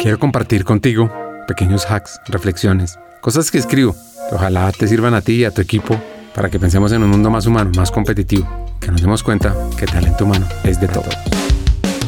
[0.00, 1.12] Quiero compartir contigo
[1.48, 3.96] pequeños hacks, reflexiones, cosas que escribo
[4.28, 6.00] que ojalá te sirvan a ti y a tu equipo
[6.36, 8.46] para que pensemos en un mundo más humano, más competitivo,
[8.80, 11.08] que nos demos cuenta que el talento humano es de todo.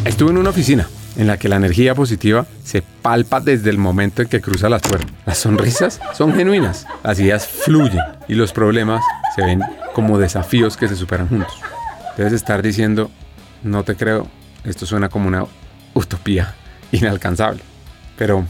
[0.05, 0.87] Estuve en una oficina
[1.17, 4.83] en la que la energía positiva se palpa desde el momento en que cruza las
[4.83, 5.11] puertas.
[5.27, 9.03] Las sonrisas son genuinas, las ideas fluyen y los problemas
[9.35, 9.63] se ven
[9.95, 11.61] como desafíos que se superan juntos.
[12.17, 13.11] Debes estar diciendo,
[13.65, 14.29] no te creo,
[14.63, 15.45] esto suena como una
[15.95, 16.55] utopía
[16.93, 17.70] inalcanzable.
[18.17, 18.45] Pero,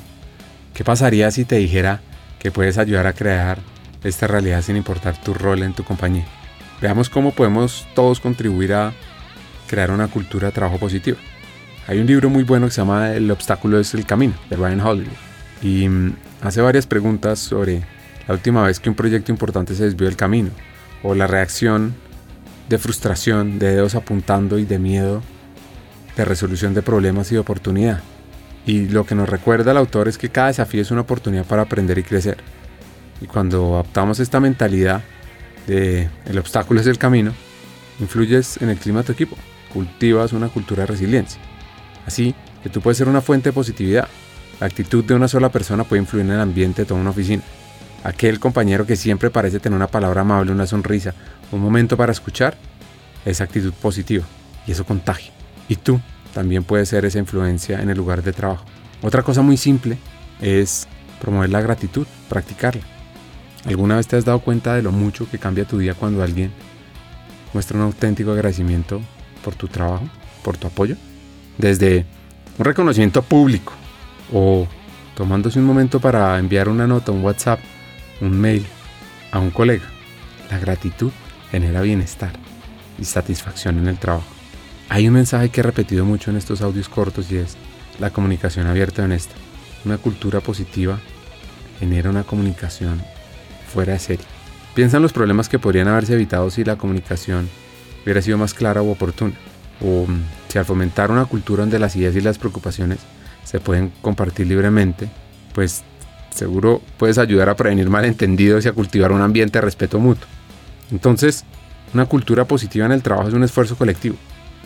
[0.75, 2.01] ¿qué pasaría si te dijera
[2.39, 3.59] que puedes ayudar a crear
[4.03, 6.27] esta realidad sin importar tu rol en tu compañía?
[6.81, 8.93] Veamos cómo podemos todos contribuir a
[9.69, 11.19] crear una cultura de trabajo positiva.
[11.87, 14.81] Hay un libro muy bueno que se llama El obstáculo es el camino, de Ryan
[14.81, 15.13] Holiday.
[15.63, 17.83] Y mm, hace varias preguntas sobre
[18.27, 20.51] la última vez que un proyecto importante se desvió del camino,
[21.03, 21.95] o la reacción
[22.69, 25.23] de frustración, de dedos apuntando y de miedo,
[26.17, 28.01] de resolución de problemas y de oportunidad.
[28.67, 31.63] Y lo que nos recuerda el autor es que cada desafío es una oportunidad para
[31.63, 32.39] aprender y crecer.
[33.21, 35.03] Y cuando adoptamos esta mentalidad
[35.67, 37.33] de el obstáculo es el camino,
[38.01, 39.37] influyes en el clima de tu equipo,
[39.73, 41.41] cultivas una cultura de resiliencia.
[42.07, 44.09] Así que tú puedes ser una fuente de positividad.
[44.59, 47.43] La actitud de una sola persona puede influir en el ambiente de toda una oficina.
[48.05, 51.15] Aquel compañero que siempre parece tener una palabra amable, una sonrisa,
[51.53, 52.57] un momento para escuchar,
[53.25, 54.25] es actitud positiva
[54.67, 55.33] y eso contagia.
[55.69, 56.01] Y tú
[56.35, 58.65] también puede ser esa influencia en el lugar de trabajo.
[59.03, 59.99] Otra cosa muy simple
[60.41, 60.87] es
[61.21, 62.83] promover la gratitud, practicarla.
[63.67, 66.51] ¿Alguna vez te has dado cuenta de lo mucho que cambia tu día cuando alguien
[67.53, 69.01] muestra un auténtico agradecimiento
[69.45, 70.09] por tu trabajo,
[70.43, 70.97] por tu apoyo?
[71.59, 72.07] Desde
[72.59, 73.73] un reconocimiento público
[74.33, 74.67] o
[75.15, 77.61] tomándose un momento para enviar una nota, un WhatsApp,
[78.21, 78.65] un mail
[79.31, 79.85] a un colega.
[80.51, 81.11] La gratitud
[81.51, 82.33] genera bienestar
[82.99, 84.40] y satisfacción en el trabajo.
[84.91, 87.57] Hay un mensaje que he repetido mucho en estos audios cortos y es
[88.01, 89.37] la comunicación abierta y honesta.
[89.85, 90.99] Una cultura positiva
[91.79, 93.01] genera una comunicación
[93.73, 94.27] fuera de serie.
[94.75, 97.49] Piensa en los problemas que podrían haberse evitado si la comunicación
[98.03, 99.35] hubiera sido más clara u oportuna.
[99.81, 102.99] O mm, si al fomentar una cultura donde las ideas y las preocupaciones
[103.45, 105.09] se pueden compartir libremente,
[105.55, 105.85] pues
[106.35, 110.27] seguro puedes ayudar a prevenir malentendidos y a cultivar un ambiente de respeto mutuo.
[110.91, 111.45] Entonces,
[111.95, 114.17] una cultura positiva en el trabajo es un esfuerzo colectivo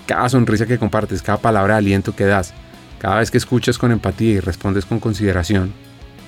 [0.07, 2.53] cada sonrisa que compartes, cada palabra de aliento que das,
[2.99, 5.73] cada vez que escuchas con empatía y respondes con consideración,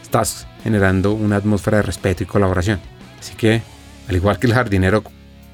[0.02, 2.80] estás generando una atmósfera de respeto y colaboración.
[3.18, 3.62] Así que,
[4.08, 5.02] al igual que el jardinero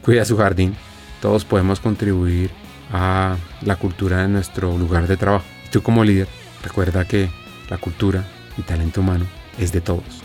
[0.03, 0.75] cuida su jardín,
[1.21, 2.50] todos podemos contribuir
[2.93, 5.44] a la cultura de nuestro lugar de trabajo.
[5.66, 6.28] Y tú como líder,
[6.62, 7.31] recuerda que
[7.71, 8.25] la cultura
[8.59, 9.27] y talento humano
[9.59, 10.22] es de todos.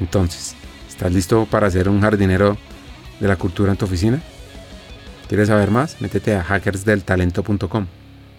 [0.00, 0.54] Entonces,
[0.88, 2.56] ¿estás listo para ser un jardinero
[3.18, 4.20] de la cultura en tu oficina?
[5.28, 6.00] ¿Quieres saber más?
[6.00, 7.86] Métete a hackersdeltalento.com.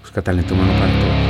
[0.01, 1.26] Busca talento humano para todo.